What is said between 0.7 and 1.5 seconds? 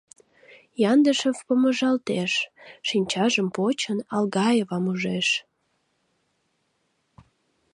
—Яндышев